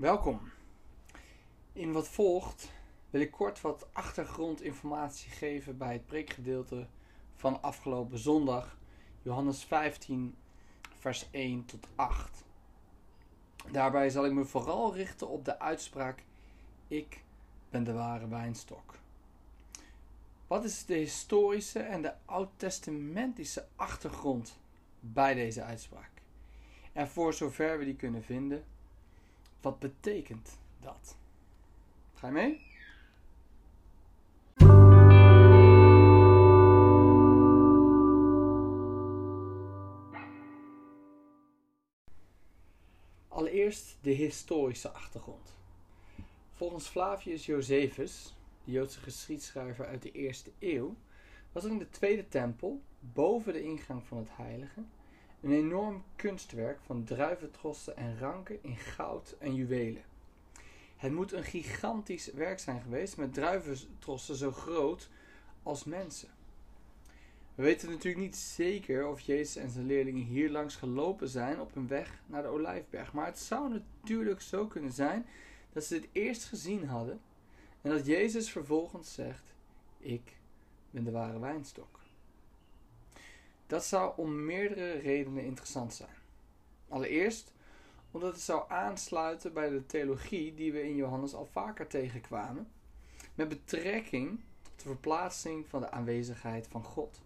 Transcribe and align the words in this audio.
Welkom. 0.00 0.40
In 1.72 1.92
wat 1.92 2.08
volgt 2.08 2.72
wil 3.10 3.20
ik 3.20 3.30
kort 3.30 3.60
wat 3.60 3.86
achtergrondinformatie 3.92 5.30
geven 5.30 5.78
bij 5.78 5.92
het 5.92 6.06
preekgedeelte 6.06 6.86
van 7.34 7.62
afgelopen 7.62 8.18
zondag, 8.18 8.78
Johannes 9.22 9.64
15, 9.64 10.36
vers 10.98 11.28
1 11.30 11.64
tot 11.64 11.86
8. 11.94 12.44
Daarbij 13.70 14.10
zal 14.10 14.24
ik 14.24 14.32
me 14.32 14.44
vooral 14.44 14.94
richten 14.94 15.28
op 15.28 15.44
de 15.44 15.58
uitspraak: 15.58 16.24
Ik 16.88 17.24
ben 17.70 17.84
de 17.84 17.92
ware 17.92 18.28
wijnstok. 18.28 18.94
Wat 20.46 20.64
is 20.64 20.84
de 20.84 20.94
historische 20.94 21.80
en 21.80 22.02
de 22.02 22.12
oud-testamentische 22.24 23.66
achtergrond 23.76 24.58
bij 25.00 25.34
deze 25.34 25.62
uitspraak? 25.62 26.10
En 26.92 27.08
voor 27.08 27.34
zover 27.34 27.78
we 27.78 27.84
die 27.84 27.96
kunnen 27.96 28.22
vinden, 28.22 28.64
wat 29.60 29.78
betekent 29.78 30.58
dat? 30.80 31.16
Ga 32.14 32.26
je 32.26 32.32
mee? 32.32 32.68
Allereerst 43.28 43.96
de 44.00 44.10
historische 44.10 44.90
achtergrond. 44.90 45.54
Volgens 46.52 46.86
Flavius 46.88 47.46
Josephus, 47.46 48.34
de 48.64 48.72
Joodse 48.72 49.00
geschiedschrijver 49.00 49.86
uit 49.86 50.02
de 50.02 50.12
eerste 50.12 50.50
eeuw, 50.58 50.94
was 51.52 51.64
er 51.64 51.70
in 51.70 51.78
de 51.78 51.90
tweede 51.90 52.28
tempel, 52.28 52.82
boven 53.00 53.52
de 53.52 53.62
ingang 53.62 54.06
van 54.06 54.18
het 54.18 54.28
heilige, 54.30 54.80
een 55.42 55.52
enorm 55.52 56.04
kunstwerk 56.16 56.78
van 56.80 57.04
druiventrossen 57.04 57.96
en 57.96 58.18
ranken 58.18 58.62
in 58.62 58.76
goud 58.76 59.36
en 59.38 59.54
juwelen. 59.54 60.02
Het 60.96 61.12
moet 61.12 61.32
een 61.32 61.44
gigantisch 61.44 62.32
werk 62.32 62.58
zijn 62.58 62.80
geweest 62.80 63.16
met 63.16 63.34
druiventrossen 63.34 64.36
zo 64.36 64.52
groot 64.52 65.08
als 65.62 65.84
mensen. 65.84 66.28
We 67.54 67.62
weten 67.62 67.90
natuurlijk 67.90 68.24
niet 68.24 68.36
zeker 68.36 69.06
of 69.06 69.20
Jezus 69.20 69.56
en 69.56 69.70
zijn 69.70 69.86
leerlingen 69.86 70.24
hier 70.24 70.50
langs 70.50 70.76
gelopen 70.76 71.28
zijn 71.28 71.60
op 71.60 71.74
hun 71.74 71.88
weg 71.88 72.22
naar 72.26 72.42
de 72.42 72.48
Olijfberg. 72.48 73.12
Maar 73.12 73.26
het 73.26 73.38
zou 73.38 73.68
natuurlijk 73.68 74.40
zo 74.40 74.66
kunnen 74.66 74.92
zijn 74.92 75.26
dat 75.72 75.84
ze 75.84 76.00
dit 76.00 76.08
eerst 76.12 76.44
gezien 76.44 76.86
hadden 76.86 77.20
en 77.80 77.90
dat 77.90 78.06
Jezus 78.06 78.50
vervolgens 78.50 79.14
zegt: 79.14 79.54
Ik 79.98 80.36
ben 80.90 81.04
de 81.04 81.10
ware 81.10 81.38
wijnstok. 81.38 81.99
Dat 83.70 83.84
zou 83.84 84.12
om 84.16 84.44
meerdere 84.44 84.92
redenen 84.92 85.44
interessant 85.44 85.94
zijn. 85.94 86.16
Allereerst 86.88 87.52
omdat 88.10 88.32
het 88.32 88.40
zou 88.40 88.70
aansluiten 88.70 89.52
bij 89.52 89.68
de 89.68 89.86
theologie 89.86 90.54
die 90.54 90.72
we 90.72 90.82
in 90.82 90.96
Johannes 90.96 91.34
al 91.34 91.48
vaker 91.52 91.86
tegenkwamen, 91.86 92.68
met 93.34 93.48
betrekking 93.48 94.40
tot 94.62 94.72
de 94.76 94.88
verplaatsing 94.88 95.66
van 95.68 95.80
de 95.80 95.90
aanwezigheid 95.90 96.66
van 96.66 96.84
God. 96.84 97.20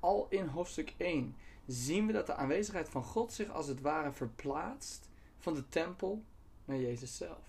Al 0.00 0.26
in 0.30 0.46
hoofdstuk 0.46 0.94
1 0.96 1.36
zien 1.66 2.06
we 2.06 2.12
dat 2.12 2.26
de 2.26 2.34
aanwezigheid 2.34 2.88
van 2.88 3.04
God 3.04 3.32
zich 3.32 3.50
als 3.50 3.66
het 3.66 3.80
ware 3.80 4.12
verplaatst 4.12 5.08
van 5.38 5.54
de 5.54 5.68
tempel 5.68 6.22
naar 6.64 6.78
Jezus 6.78 7.16
zelf. 7.16 7.44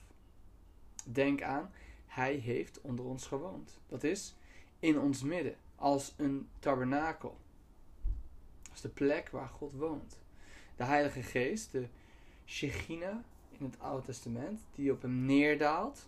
Denk 1.05 1.41
aan, 1.41 1.71
Hij 2.07 2.33
heeft 2.33 2.81
onder 2.81 3.05
ons 3.05 3.27
gewoond. 3.27 3.79
Dat 3.87 4.03
is 4.03 4.35
in 4.79 4.99
ons 4.99 5.23
midden 5.23 5.55
als 5.79 6.13
een 6.17 6.47
tabernakel. 6.59 7.37
Als 8.71 8.81
de 8.81 8.89
plek 8.89 9.29
waar 9.29 9.47
God 9.47 9.73
woont. 9.73 10.17
De 10.75 10.83
Heilige 10.83 11.23
Geest, 11.23 11.71
de 11.71 11.87
Shechina 12.45 13.23
in 13.57 13.65
het 13.65 13.79
Oude 13.79 14.05
Testament, 14.05 14.59
die 14.75 14.91
op 14.91 15.01
hem 15.01 15.25
neerdaalt 15.25 16.07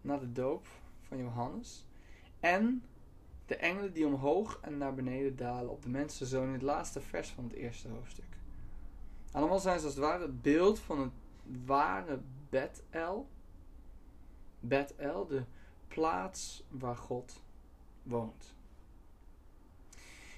na 0.00 0.16
de 0.16 0.32
doop 0.32 0.66
van 1.08 1.18
Johannes. 1.18 1.84
En 2.40 2.82
de 3.46 3.56
engelen 3.56 3.92
die 3.92 4.06
omhoog 4.06 4.58
en 4.62 4.78
naar 4.78 4.94
beneden 4.94 5.36
dalen 5.36 5.70
op 5.70 5.82
de 5.82 5.88
mensenzoon 5.88 6.46
in 6.46 6.52
het 6.52 6.62
laatste 6.62 7.00
vers 7.00 7.28
van 7.28 7.44
het 7.44 7.52
eerste 7.52 7.88
hoofdstuk. 7.88 8.24
Allemaal 9.30 9.58
zijn 9.58 9.78
ze 9.78 9.84
als 9.84 9.94
het 9.94 10.04
ware 10.04 10.22
het 10.22 10.42
beeld 10.42 10.78
van 10.78 11.00
het 11.00 11.12
ware 11.64 12.20
Bethel. 12.48 13.28
Bethel, 14.60 15.26
de 15.26 15.42
plaats 15.88 16.64
waar 16.68 16.96
God 16.96 17.44
woont. 18.06 18.54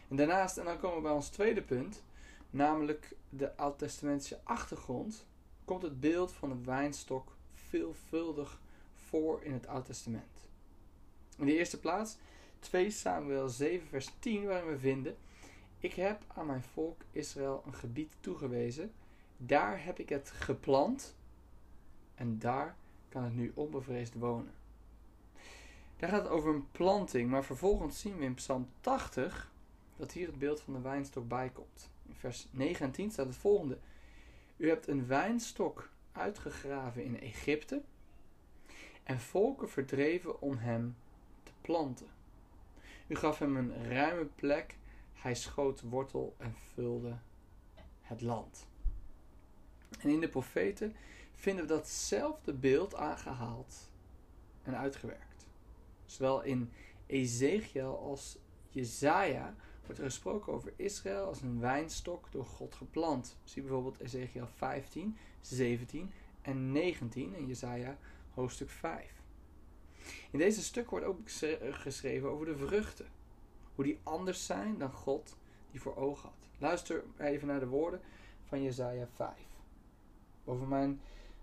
En 0.09 0.17
daarnaast, 0.17 0.57
en 0.57 0.65
dan 0.65 0.79
komen 0.79 0.97
we 0.97 1.03
bij 1.03 1.13
ons 1.13 1.29
tweede 1.29 1.63
punt, 1.63 2.03
namelijk 2.51 3.17
de 3.29 3.57
oud-testamentische 3.57 4.41
achtergrond, 4.43 5.27
komt 5.65 5.83
het 5.83 6.01
beeld 6.01 6.33
van 6.33 6.49
de 6.49 6.65
wijnstok 6.65 7.37
veelvuldig 7.55 8.61
voor 9.09 9.43
in 9.43 9.53
het 9.53 9.67
Oud 9.67 9.85
Testament. 9.85 10.49
In 11.37 11.47
de 11.47 11.57
eerste 11.57 11.81
plaats 11.81 12.17
2 12.59 12.91
Samuel 12.91 13.49
7 13.49 13.89
vers 13.89 14.11
10 14.19 14.47
waarin 14.47 14.71
we 14.71 14.79
vinden 14.79 15.17
Ik 15.79 15.93
heb 15.93 16.23
aan 16.27 16.47
mijn 16.47 16.63
volk 16.63 17.01
Israël 17.13 17.63
een 17.67 17.75
gebied 17.75 18.13
toegewezen, 18.21 18.93
daar 19.37 19.85
heb 19.85 19.99
ik 19.99 20.09
het 20.09 20.31
geplant 20.31 21.15
en 22.15 22.39
daar 22.39 22.77
kan 23.09 23.23
het 23.23 23.35
nu 23.35 23.53
onbevreesd 23.55 24.15
wonen. 24.15 24.53
Daar 25.99 26.11
gaat 26.11 26.23
het 26.23 26.33
over 26.33 26.55
een 26.55 26.71
planting, 26.71 27.31
maar 27.31 27.45
vervolgens 27.45 28.01
zien 28.01 28.17
we 28.17 28.25
in 28.25 28.35
Psalm 28.35 28.69
80 28.81 29.53
dat 29.97 30.13
hier 30.13 30.27
het 30.27 30.39
beeld 30.39 30.61
van 30.61 30.73
de 30.73 30.81
wijnstok 30.81 31.29
bij 31.29 31.51
komt. 31.51 31.91
In 32.07 32.15
vers 32.15 32.47
9 32.51 32.87
en 32.87 32.93
10 32.93 33.11
staat 33.11 33.27
het 33.27 33.37
volgende: 33.37 33.79
U 34.57 34.69
hebt 34.69 34.89
een 34.89 35.07
wijnstok 35.07 35.91
uitgegraven 36.13 37.05
in 37.05 37.21
Egypte 37.21 37.83
en 39.03 39.21
volken 39.21 39.69
verdreven 39.69 40.41
om 40.41 40.57
hem 40.57 40.97
te 41.43 41.53
planten. 41.61 42.07
U 43.07 43.15
gaf 43.15 43.39
hem 43.39 43.57
een 43.57 43.89
ruime 43.89 44.25
plek, 44.25 44.77
hij 45.15 45.35
schoot 45.35 45.81
wortel 45.81 46.35
en 46.39 46.55
vulde 46.75 47.19
het 48.01 48.21
land. 48.21 48.67
En 50.01 50.11
in 50.11 50.21
de 50.21 50.29
profeten 50.29 50.97
vinden 51.35 51.67
we 51.67 51.73
datzelfde 51.73 52.53
beeld 52.53 52.95
aangehaald 52.95 53.91
en 54.63 54.77
uitgewerkt. 54.77 55.28
Zowel 56.09 56.43
in 56.43 56.71
Ezekiel 57.07 57.99
als 57.99 58.39
Jezaja 58.69 59.55
wordt 59.85 59.99
er 59.99 60.07
gesproken 60.07 60.53
over 60.53 60.73
Israël 60.77 61.27
als 61.27 61.41
een 61.41 61.61
wijnstok 61.61 62.33
door 62.33 62.47
God 62.47 62.75
geplant. 62.75 63.37
Zie 63.45 63.63
bijvoorbeeld 63.63 64.01
Ezekiel 64.01 64.47
15, 64.47 65.17
17 65.41 66.13
en 66.43 66.73
19 66.73 67.35
in 67.35 67.47
Jezaja 67.47 67.97
hoofdstuk 68.35 68.71
5. 68.71 69.23
In 70.31 70.39
deze 70.39 70.63
stuk 70.63 70.91
wordt 70.91 71.07
ook 71.07 71.19
geschreven 71.71 72.31
over 72.31 72.47
de 72.47 72.57
vruchten. 72.57 73.07
Hoe 73.75 73.85
die 73.85 74.01
anders 74.03 74.47
zijn 74.47 74.79
dan 74.79 74.93
God 74.93 75.37
die 75.71 75.81
voor 75.81 75.97
ogen 75.97 76.29
had. 76.29 76.49
Luister 76.59 77.05
even 77.19 77.47
naar 77.47 77.61
de 77.61 77.67
woorden 77.67 78.01
van 78.45 78.63
Jezaja 78.63 79.07
5. 79.15 79.33
Boven, 80.45 80.69
mijn, 80.69 81.01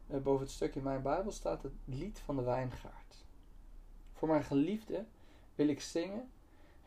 eh, 0.08 0.20
boven 0.20 0.46
het 0.46 0.56
stuk 0.56 0.76
in 0.76 0.84
mijn 0.84 1.02
Bijbel 1.02 1.32
staat 1.32 1.64
het 1.64 1.74
lied 1.86 2.20
van 2.20 2.36
de 2.36 2.42
wijngaard. 2.42 3.05
Voor 4.26 4.34
mijn 4.34 4.46
geliefde 4.46 5.06
wil 5.56 5.68
ik 5.68 5.82
zingen 5.82 6.32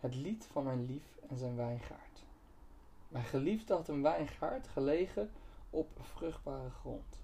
het 0.01 0.15
lied 0.15 0.47
van 0.53 0.65
mijn 0.65 0.87
lief 0.87 1.19
en 1.29 1.37
zijn 1.37 1.57
wijngaard. 1.57 2.25
Mijn 3.09 3.25
geliefde 3.25 3.75
had 3.75 3.89
een 3.89 4.03
wijngaard 4.03 4.69
gelegen 4.69 5.31
op 5.71 5.89
vruchtbare 6.01 6.71
grond. 6.71 7.19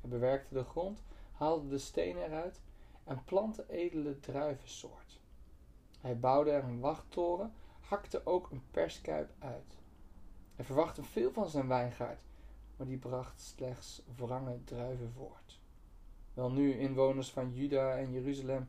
Hij 0.00 0.10
bewerkte 0.10 0.54
de 0.54 0.64
grond, 0.64 1.02
haalde 1.32 1.68
de 1.68 1.78
stenen 1.78 2.24
eruit 2.24 2.60
en 3.04 3.24
plantte 3.24 3.64
edele 3.68 4.20
druivensoort. 4.20 5.20
Hij 6.00 6.18
bouwde 6.18 6.50
er 6.50 6.64
een 6.64 6.80
wachttoren, 6.80 7.52
hakte 7.80 8.26
ook 8.26 8.50
een 8.50 8.62
perskuip 8.70 9.30
uit. 9.38 9.76
Hij 10.54 10.64
verwachtte 10.64 11.02
veel 11.02 11.32
van 11.32 11.48
zijn 11.48 11.68
wijngaard, 11.68 12.20
maar 12.76 12.86
die 12.86 12.98
bracht 12.98 13.40
slechts 13.40 14.02
wrange 14.14 14.64
druiven 14.64 15.12
voort. 15.12 15.58
Wel 16.34 16.50
nu, 16.50 16.78
inwoners 16.78 17.30
van 17.30 17.54
Juda 17.54 17.96
en 17.96 18.12
Jeruzalem, 18.12 18.68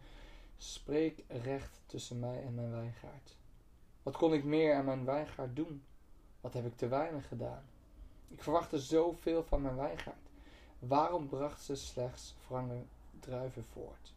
spreek 0.57 1.23
recht 1.27 1.81
tussen 1.85 2.19
mij 2.19 2.43
en 2.43 2.55
mijn 2.55 2.71
wijngaard. 2.71 3.35
Wat 4.03 4.17
kon 4.17 4.33
ik 4.33 4.43
meer 4.43 4.75
aan 4.75 4.85
mijn 4.85 5.05
wijngaard 5.05 5.55
doen? 5.55 5.83
Wat 6.41 6.53
heb 6.53 6.65
ik 6.65 6.77
te 6.77 6.87
weinig 6.87 7.27
gedaan? 7.27 7.63
Ik 8.27 8.43
verwachtte 8.43 8.79
zoveel 8.79 9.43
van 9.43 9.61
mijn 9.61 9.75
wijngaard. 9.75 10.29
Waarom 10.79 11.27
bracht 11.27 11.61
ze 11.61 11.75
slechts 11.75 12.35
wrange 12.47 12.83
druiven 13.19 13.65
voort? 13.73 14.13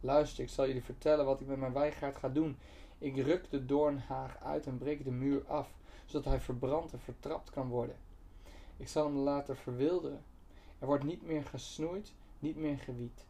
Luister, 0.00 0.44
ik 0.44 0.50
zal 0.50 0.66
jullie 0.66 0.82
vertellen 0.82 1.24
wat 1.24 1.40
ik 1.40 1.46
met 1.46 1.58
mijn 1.58 1.72
wijngaard 1.72 2.16
ga 2.16 2.28
doen. 2.28 2.58
Ik 2.98 3.16
ruk 3.16 3.50
de 3.50 3.66
doornhaag 3.66 4.42
uit 4.42 4.66
en 4.66 4.78
breek 4.78 5.04
de 5.04 5.10
muur 5.10 5.46
af, 5.46 5.68
zodat 6.04 6.24
hij 6.24 6.40
verbrand 6.40 6.92
en 6.92 7.00
vertrapt 7.00 7.50
kan 7.50 7.68
worden. 7.68 7.96
Ik 8.76 8.88
zal 8.88 9.04
hem 9.04 9.16
laten 9.16 9.56
verwilderen. 9.56 10.24
Er 10.78 10.86
wordt 10.86 11.04
niet 11.04 11.22
meer 11.22 11.44
gesnoeid, 11.44 12.12
niet 12.38 12.56
meer 12.56 12.78
gewiet. 12.78 13.24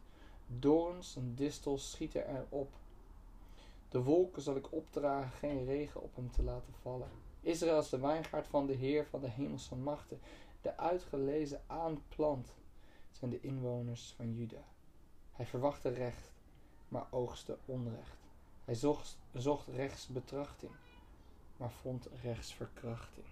Doorns 0.47 1.15
en 1.15 1.35
distels 1.35 1.91
schieten 1.91 2.35
erop. 2.35 2.73
De 3.89 4.03
wolken 4.03 4.41
zal 4.41 4.55
ik 4.55 4.73
opdragen 4.73 5.31
geen 5.31 5.65
regen 5.65 6.01
op 6.01 6.15
hem 6.15 6.31
te 6.31 6.43
laten 6.43 6.73
vallen. 6.81 7.09
Israël 7.41 7.79
is 7.79 7.89
de 7.89 7.99
wijngaard 7.99 8.47
van 8.47 8.65
de 8.65 8.73
Heer 8.73 9.05
van 9.05 9.19
de 9.19 9.29
hemelse 9.29 9.75
machten. 9.75 10.19
de 10.61 10.77
uitgelezen 10.77 11.61
aanplant, 11.67 12.53
zijn 13.11 13.31
de 13.31 13.41
inwoners 13.41 14.13
van 14.15 14.33
Juda. 14.33 14.63
Hij 15.31 15.45
verwachtte 15.45 15.89
recht, 15.89 16.31
maar 16.87 17.07
oogste 17.09 17.57
onrecht. 17.65 18.17
Hij 18.65 18.75
zocht, 18.75 19.17
zocht 19.33 19.67
rechtsbetrachting, 19.67 20.71
maar 21.57 21.71
vond 21.71 22.07
rechtsverkrachting. 22.21 23.25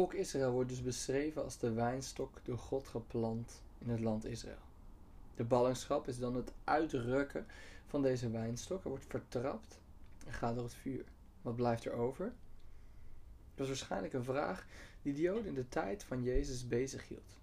Volk 0.00 0.14
Israël 0.14 0.52
wordt 0.52 0.68
dus 0.68 0.82
beschreven 0.82 1.44
als 1.44 1.58
de 1.58 1.72
wijnstok 1.72 2.40
door 2.42 2.58
God 2.58 2.88
geplant 2.88 3.62
in 3.78 3.88
het 3.88 4.00
land 4.00 4.24
Israël. 4.24 4.62
De 5.34 5.44
ballingschap 5.44 6.08
is 6.08 6.18
dan 6.18 6.34
het 6.34 6.52
uitrukken 6.64 7.46
van 7.86 8.02
deze 8.02 8.30
wijnstok. 8.30 8.82
Er 8.84 8.88
wordt 8.88 9.04
vertrapt 9.08 9.80
en 10.26 10.32
gaat 10.32 10.54
door 10.54 10.64
het 10.64 10.74
vuur. 10.74 11.04
Wat 11.42 11.56
blijft 11.56 11.84
er 11.84 11.92
over? 11.92 12.32
Dat 13.54 13.66
is 13.66 13.66
waarschijnlijk 13.66 14.12
een 14.12 14.24
vraag 14.24 14.66
die 15.02 15.14
de 15.14 15.20
Joden 15.20 15.46
in 15.46 15.54
de 15.54 15.68
tijd 15.68 16.04
van 16.04 16.22
Jezus 16.22 16.68
bezig 16.68 17.08
hield. 17.08 17.38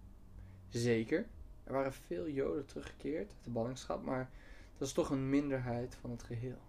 Zeker, 0.70 1.26
er 1.64 1.74
waren 1.74 1.94
veel 1.94 2.30
Joden 2.30 2.66
teruggekeerd 2.66 3.30
uit 3.30 3.44
de 3.44 3.50
ballingschap, 3.50 4.04
maar 4.04 4.30
dat 4.78 4.88
is 4.88 4.94
toch 4.94 5.10
een 5.10 5.30
minderheid 5.30 5.96
van 5.96 6.12
het 6.12 6.24
geheel. 6.24 6.62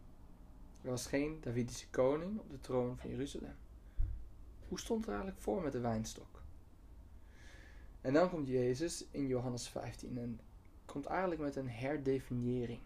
Er 0.83 0.91
was 0.91 1.07
geen 1.07 1.39
Davidische 1.41 1.89
koning 1.91 2.39
op 2.39 2.51
de 2.51 2.61
troon 2.61 2.97
van 2.97 3.11
Jeruzalem. 3.11 3.57
Hoe 4.69 4.79
stond 4.79 5.01
het 5.01 5.09
eigenlijk 5.09 5.41
voor 5.41 5.63
met 5.63 5.73
de 5.73 5.81
wijnstok? 5.81 6.43
En 8.01 8.13
dan 8.13 8.31
komt 8.31 8.49
Jezus 8.49 9.05
in 9.11 9.27
Johannes 9.27 9.69
15 9.69 10.19
en 10.19 10.41
komt 10.85 11.07
eigenlijk 11.07 11.41
met 11.41 11.57
een 11.57 11.69
herdefiniëring 11.69 12.81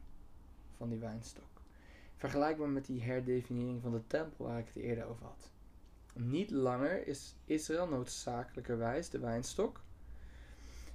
van 0.76 0.88
die 0.88 0.98
wijnstok. 0.98 1.44
Vergelijkbaar 2.16 2.68
met 2.68 2.86
die 2.86 3.02
herdefiniëring 3.02 3.82
van 3.82 3.92
de 3.92 4.06
tempel 4.06 4.44
waar 4.44 4.58
ik 4.58 4.66
het 4.66 4.76
eerder 4.76 5.04
over 5.04 5.26
had. 5.26 5.50
Niet 6.14 6.50
langer 6.50 7.06
is 7.06 7.34
Israël 7.44 7.88
noodzakelijkerwijs 7.88 9.10
de 9.10 9.18
wijnstok 9.18 9.80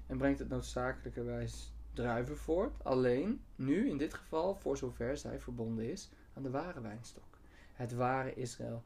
en 0.08 0.18
brengt 0.18 0.40
het 0.40 0.50
noodzakelijkerwijs 0.50 1.72
druiven 1.94 2.38
voort. 2.38 2.84
Alleen 2.84 3.42
nu, 3.56 3.90
in 3.90 3.98
dit 3.98 4.14
geval, 4.14 4.56
voor 4.56 4.78
zover 4.78 5.18
zij 5.18 5.40
verbonden 5.40 5.92
is 5.92 6.10
aan 6.34 6.44
de 6.44 6.50
ware 6.50 6.82
wijnstok. 6.82 7.38
Het 7.74 7.94
ware 7.94 8.34
Israël, 8.34 8.84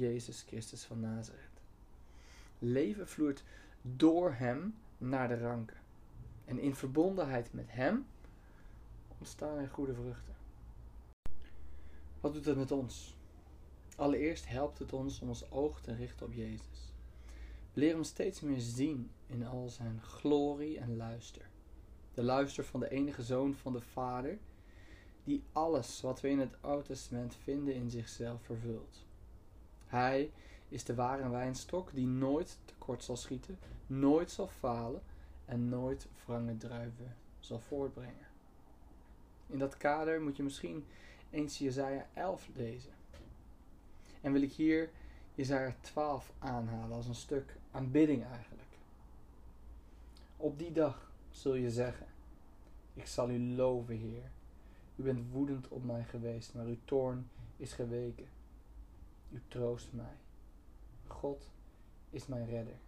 Jezus 0.00 0.42
Christus 0.42 0.84
van 0.84 1.00
Nazareth. 1.00 1.60
Leven 2.58 3.08
vloeit 3.08 3.44
door 3.82 4.32
hem 4.32 4.74
naar 4.98 5.28
de 5.28 5.38
ranken. 5.38 5.76
En 6.44 6.58
in 6.58 6.74
verbondenheid 6.74 7.52
met 7.52 7.72
hem 7.72 8.06
ontstaan 9.18 9.58
er 9.58 9.68
goede 9.68 9.94
vruchten. 9.94 10.34
Wat 12.20 12.34
doet 12.34 12.44
dat 12.44 12.56
met 12.56 12.72
ons? 12.72 13.16
Allereerst 13.96 14.48
helpt 14.48 14.78
het 14.78 14.92
ons 14.92 15.20
om 15.20 15.28
ons 15.28 15.50
oog 15.50 15.80
te 15.80 15.94
richten 15.94 16.26
op 16.26 16.32
Jezus. 16.32 16.92
We 17.72 17.80
leren 17.80 17.94
hem 17.94 18.04
steeds 18.04 18.40
meer 18.40 18.60
zien 18.60 19.10
in 19.26 19.46
al 19.46 19.68
zijn 19.68 20.02
glorie 20.02 20.78
en 20.78 20.96
luister. 20.96 21.48
De 22.14 22.22
luister 22.22 22.64
van 22.64 22.80
de 22.80 22.90
enige 22.90 23.22
zoon 23.22 23.54
van 23.54 23.72
de 23.72 23.80
Vader, 23.80 24.38
die 25.24 25.42
alles 25.52 26.00
wat 26.00 26.20
we 26.20 26.28
in 26.28 26.38
het 26.38 26.56
Oude 26.60 26.86
Testament 26.86 27.34
vinden 27.34 27.74
in 27.74 27.90
zichzelf 27.90 28.42
vervult. 28.42 29.08
Hij 29.90 30.30
is 30.68 30.84
de 30.84 30.94
ware 30.94 31.28
wijnstok 31.28 31.90
die 31.94 32.06
nooit 32.06 32.58
tekort 32.64 33.04
zal 33.04 33.16
schieten, 33.16 33.58
nooit 33.86 34.30
zal 34.30 34.48
falen 34.48 35.02
en 35.44 35.68
nooit 35.68 36.06
wrange 36.24 36.56
druiven 36.56 37.16
zal 37.40 37.58
voortbrengen. 37.58 38.26
In 39.46 39.58
dat 39.58 39.76
kader 39.76 40.22
moet 40.22 40.36
je 40.36 40.42
misschien 40.42 40.86
eens 41.30 41.58
Jezaja 41.58 42.06
11 42.14 42.48
lezen. 42.54 42.92
En 44.20 44.32
wil 44.32 44.42
ik 44.42 44.52
hier 44.52 44.90
Jezaja 45.34 45.74
12 45.80 46.32
aanhalen 46.38 46.96
als 46.96 47.06
een 47.06 47.14
stuk 47.14 47.56
aanbidding 47.70 48.24
eigenlijk. 48.24 48.68
Op 50.36 50.58
die 50.58 50.72
dag 50.72 51.12
zul 51.30 51.54
je 51.54 51.70
zeggen: 51.70 52.06
Ik 52.94 53.06
zal 53.06 53.30
u 53.30 53.54
loven, 53.54 53.96
Heer. 53.96 54.30
U 54.96 55.02
bent 55.02 55.32
woedend 55.32 55.68
op 55.68 55.84
mij 55.84 56.04
geweest, 56.04 56.54
maar 56.54 56.64
uw 56.64 56.78
toorn 56.84 57.30
is 57.56 57.72
geweken. 57.72 58.26
U 59.30 59.42
troost 59.48 59.92
mij. 59.92 60.16
God 61.06 61.50
is 62.10 62.26
mijn 62.26 62.46
redder. 62.46 62.78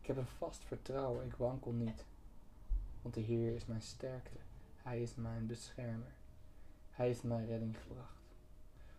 Ik 0.00 0.06
heb 0.06 0.16
een 0.16 0.26
vast 0.26 0.64
vertrouwen, 0.64 1.26
ik 1.26 1.34
wankel 1.34 1.72
niet. 1.72 2.04
Want 3.02 3.14
de 3.14 3.20
Heer 3.20 3.54
is 3.54 3.66
mijn 3.66 3.82
sterkte, 3.82 4.38
Hij 4.82 5.02
is 5.02 5.14
mijn 5.14 5.46
beschermer. 5.46 6.12
Hij 6.90 7.06
heeft 7.06 7.22
mijn 7.22 7.46
redding 7.46 7.78
gebracht. 7.78 8.22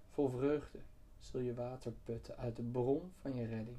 Vol 0.09 0.29
vreugde 0.29 0.79
zul 1.19 1.39
je 1.39 1.53
water 1.53 1.91
putten 2.03 2.37
uit 2.37 2.55
de 2.55 2.63
bron 2.63 3.11
van 3.21 3.35
je 3.35 3.45
redding. 3.45 3.77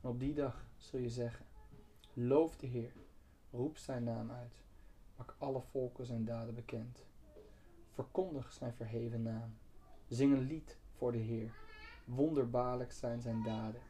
En 0.00 0.08
op 0.08 0.20
die 0.20 0.34
dag 0.34 0.66
zul 0.76 1.00
je 1.00 1.10
zeggen: 1.10 1.46
Loof 2.12 2.56
de 2.56 2.66
Heer, 2.66 2.92
roep 3.50 3.76
zijn 3.76 4.04
naam 4.04 4.30
uit, 4.30 4.54
maak 5.16 5.34
alle 5.38 5.60
volken 5.60 6.06
zijn 6.06 6.24
daden 6.24 6.54
bekend. 6.54 7.04
Verkondig 7.90 8.52
zijn 8.52 8.74
verheven 8.74 9.22
naam. 9.22 9.56
Zing 10.08 10.32
een 10.32 10.46
lied 10.46 10.76
voor 10.96 11.12
de 11.12 11.18
Heer. 11.18 11.63
Wonderbaarlijk 12.04 12.92
zijn 12.92 13.20
zijn 13.20 13.42
daden. 13.42 13.80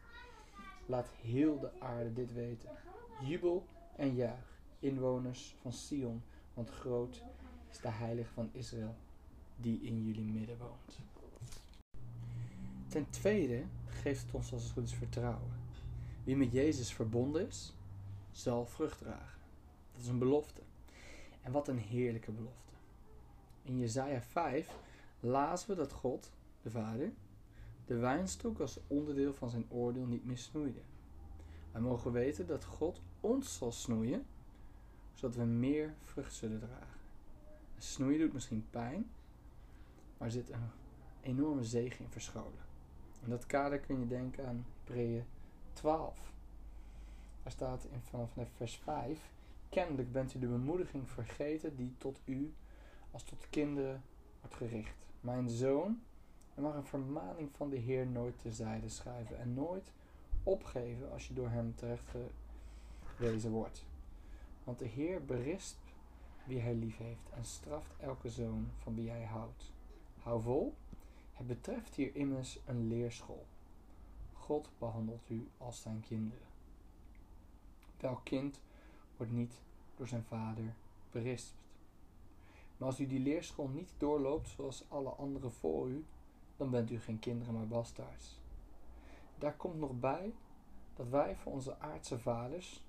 Laat 0.87 1.09
heel 1.23 1.59
de 1.59 1.71
aarde 1.81 2.13
dit 2.13 2.33
weten. 2.33 2.69
Jubel 3.21 3.67
en 3.97 4.15
juich, 4.15 4.61
inwoners 4.79 5.57
van 5.61 5.73
Sion, 5.73 6.23
want 6.55 6.71
groot 6.71 7.23
is 7.71 7.79
de 7.79 7.89
heilige 7.89 8.33
van 8.33 8.49
Israël 8.53 8.95
die 9.57 9.81
in 9.83 10.05
jullie 10.05 10.25
midden 10.25 10.59
woont. 10.59 10.99
Ten 12.89 13.11
tweede 13.11 13.65
geeft 13.87 14.23
het 14.23 14.35
ons 14.35 14.53
als 14.53 14.63
het 14.63 14.73
goed 14.73 14.85
is 14.85 14.95
vertrouwen. 14.95 15.53
Wie 16.25 16.37
met 16.37 16.53
Jezus 16.53 16.93
verbonden 16.93 17.47
is, 17.47 17.75
zal 18.31 18.67
vrucht 18.67 18.99
dragen. 18.99 19.41
Dat 19.93 20.03
is 20.03 20.09
een 20.09 20.19
belofte. 20.19 20.61
En 21.43 21.53
wat 21.53 21.69
een 21.69 21.79
heerlijke 21.79 22.33
belofte. 22.33 22.73
In 23.63 23.79
Jesaja 23.79 24.21
5 24.21 24.77
lazen 25.21 25.69
we 25.69 25.75
dat 25.75 25.93
God, 25.93 26.31
de 26.63 26.71
Vader, 26.71 27.13
de 27.87 27.97
wijnstok 27.97 28.61
als 28.61 28.79
onderdeel 28.87 29.35
van 29.35 29.51
zijn 29.51 29.67
oordeel 29.69 30.07
niet 30.07 30.25
meer 30.25 30.39
snoeide. 30.39 30.81
Wij 31.73 31.81
mogen 31.81 32.13
weten 32.13 32.47
dat 32.47 32.65
God 32.65 33.01
ons 33.21 33.57
zal 33.57 33.73
snoeien, 33.73 34.27
zodat 35.15 35.37
we 35.37 35.45
meer 35.45 35.95
vrucht 36.05 36.35
zullen 36.35 36.59
dragen. 36.59 37.01
Snoeien 37.79 38.19
doet 38.19 38.33
misschien 38.33 38.67
pijn, 38.71 39.11
maar 40.19 40.27
er 40.27 40.33
zit 40.33 40.51
een 40.51 40.71
enorme 41.21 41.65
zegen 41.65 42.05
in 42.05 42.11
verscholen. 42.11 42.63
In 43.23 43.31
dat 43.31 43.47
kader 43.47 43.79
kun 43.79 44.01
je 44.01 44.07
denken 44.07 44.47
aan 44.47 44.67
Hebreeën 44.85 45.25
12. 45.73 46.33
Daar 47.43 47.53
staat 47.53 47.85
in 47.85 48.01
vanaf 48.03 48.31
vers 48.57 48.77
5: 48.77 49.31
Kennelijk 49.69 50.13
bent 50.13 50.35
u 50.35 50.39
de 50.39 50.47
bemoediging 50.47 51.11
vergeten 51.11 51.77
die 51.77 51.95
tot 51.99 52.21
u 52.25 52.55
als 53.11 53.23
tot 53.23 53.47
kinderen 53.51 54.03
wordt 54.41 54.57
gericht. 54.57 54.97
Mijn 55.21 55.49
zoon, 55.49 56.01
er 56.55 56.63
mag 56.63 56.75
een 56.75 56.85
vermaning 56.85 57.51
van 57.57 57.71
de 57.71 57.77
Heer 57.77 58.07
nooit 58.07 58.39
terzijde 58.39 58.89
schuiven 58.89 59.39
en 59.39 59.55
nooit 59.55 59.93
opgeven 60.43 61.13
als 61.13 61.29
je 61.29 61.35
door 61.35 61.49
hem 61.49 61.75
terecht 61.75 62.11
gewezen 63.05 63.51
wordt. 63.51 63.85
Want 64.65 64.79
de 64.79 64.87
Heer 64.87 65.25
berispt 65.25 65.95
wie 66.45 66.61
hij 66.61 66.75
lief 66.75 66.97
heeft 66.97 67.31
en 67.31 67.45
straft 67.45 67.91
elke 67.99 68.31
zoon 68.31 68.71
van 68.79 68.95
wie 68.95 69.11
hij 69.11 69.25
houdt. 69.25 69.73
Hou 70.19 70.43
vol, 70.43 70.75
het 71.33 71.47
betreft 71.47 71.95
hier 71.95 72.17
immers 72.17 72.59
een 72.67 72.89
leerschool. 72.89 73.47
God 74.33 74.71
behandelt 74.79 75.31
u 75.31 75.49
als 75.59 75.81
zijn 75.81 76.01
kinderen. 76.01 76.47
Welk 78.01 78.25
kind 78.25 78.61
wordt 79.17 79.33
niet 79.33 79.61
door 79.97 80.09
zijn 80.09 80.25
vader 80.25 80.75
berispt? 81.11 81.55
Maar 82.77 82.89
als 82.89 83.01
u 83.01 83.07
die 83.07 83.21
leerschool 83.21 83.69
niet 83.69 83.91
doorloopt 83.99 84.49
zoals 84.49 84.85
alle 84.89 85.11
anderen 85.11 85.53
voor 85.53 85.89
u, 85.89 86.05
dan 86.57 86.71
bent 86.71 86.91
u 86.91 87.01
geen 87.01 87.19
kinderen 87.19 87.55
maar 87.55 87.67
bastaards. 87.67 88.41
Daar 89.39 89.55
komt 89.55 89.79
nog 89.79 90.01
bij 90.01 90.35
dat 90.95 91.09
wij 91.09 91.37
voor 91.37 91.53
onze 91.53 91.79
aardse 91.79 92.19
vaders, 92.19 92.85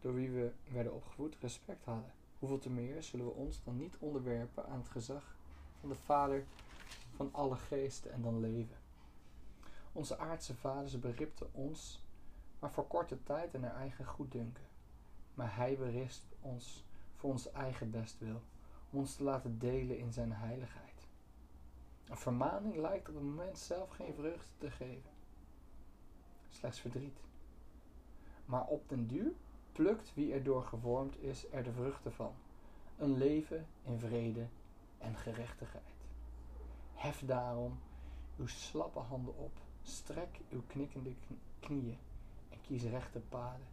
door 0.00 0.14
wie 0.14 0.30
we 0.30 0.52
werden 0.72 0.94
opgevoed, 0.94 1.36
respect 1.40 1.84
hadden. 1.84 2.12
Hoeveel 2.38 2.58
te 2.58 2.70
meer 2.70 3.02
zullen 3.02 3.26
we 3.26 3.32
ons 3.32 3.62
dan 3.64 3.76
niet 3.76 3.96
onderwerpen 3.98 4.66
aan 4.66 4.78
het 4.78 4.88
gezag 4.88 5.36
van 5.80 5.88
de 5.88 5.94
Vader 5.94 6.44
van 7.14 7.28
alle 7.32 7.56
geesten 7.56 8.12
en 8.12 8.22
dan 8.22 8.40
leven. 8.40 8.76
Onze 9.92 10.18
aardse 10.18 10.54
vaders 10.54 10.98
beripten 10.98 11.54
ons, 11.54 12.04
maar 12.58 12.72
voor 12.72 12.86
korte 12.86 13.22
tijd 13.22 13.54
en 13.54 13.60
naar 13.60 13.74
eigen 13.74 14.04
goeddunken. 14.04 14.64
Maar 15.34 15.56
hij 15.56 15.76
berispt 15.76 16.34
ons 16.40 16.84
voor 17.16 17.30
ons 17.30 17.50
eigen 17.50 17.90
bestwil, 17.90 18.42
om 18.90 18.98
ons 18.98 19.16
te 19.16 19.24
laten 19.24 19.58
delen 19.58 19.98
in 19.98 20.12
zijn 20.12 20.32
heiligheid. 20.32 20.95
Een 22.16 22.22
vermaning 22.22 22.76
lijkt 22.76 23.08
op 23.08 23.14
het 23.14 23.24
moment 23.24 23.58
zelf 23.58 23.90
geen 23.90 24.14
vreugde 24.14 24.50
te 24.58 24.70
geven, 24.70 25.10
slechts 26.50 26.80
verdriet. 26.80 27.20
Maar 28.44 28.66
op 28.66 28.88
den 28.88 29.06
duur 29.06 29.32
plukt 29.72 30.14
wie 30.14 30.32
erdoor 30.32 30.64
gevormd 30.64 31.22
is 31.22 31.46
er 31.50 31.62
de 31.62 31.72
vruchten 31.72 32.12
van. 32.12 32.34
Een 32.98 33.16
leven 33.16 33.66
in 33.82 33.98
vrede 33.98 34.46
en 34.98 35.16
gerechtigheid. 35.16 35.94
Hef 36.94 37.22
daarom 37.26 37.78
uw 38.36 38.46
slappe 38.46 38.98
handen 38.98 39.36
op, 39.36 39.52
strek 39.82 40.40
uw 40.50 40.62
knikkende 40.66 41.14
knieën 41.60 41.98
en 42.50 42.58
kies 42.60 42.82
rechte 42.82 43.20
paden, 43.28 43.66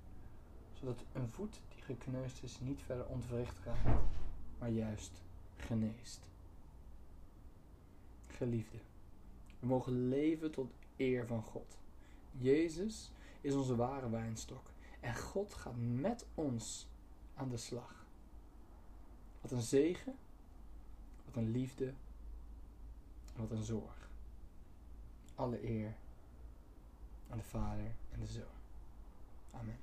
zodat 0.73 1.03
een 1.13 1.29
voet 1.29 1.61
die 1.69 1.83
gekneusd 1.83 2.43
is 2.43 2.59
niet 2.59 2.81
verder 2.81 3.05
ontwricht 3.05 3.59
raakt, 3.65 4.15
maar 4.59 4.69
juist 4.69 5.21
geneest. 5.55 6.32
Geliefde, 8.37 8.77
we 9.59 9.67
mogen 9.67 10.07
leven 10.07 10.51
tot 10.51 10.71
eer 10.97 11.27
van 11.27 11.41
God. 11.41 11.77
Jezus 12.31 13.11
is 13.41 13.53
onze 13.53 13.75
ware 13.75 14.09
wijnstok 14.09 14.71
en 14.99 15.15
God 15.15 15.53
gaat 15.53 15.75
met 15.77 16.25
ons 16.35 16.87
aan 17.33 17.49
de 17.49 17.57
slag. 17.57 18.05
Wat 19.41 19.51
een 19.51 19.61
zegen, 19.61 20.15
wat 21.25 21.35
een 21.35 21.51
liefde, 21.51 21.93
wat 23.35 23.51
een 23.51 23.63
zorg. 23.63 24.09
Alle 25.35 25.69
eer 25.69 25.95
aan 27.29 27.37
de 27.37 27.43
Vader 27.43 27.91
en 28.11 28.19
de 28.19 28.27
Zoon. 28.27 28.43
Amen. 29.51 29.79